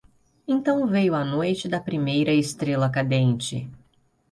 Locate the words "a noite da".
1.13-1.79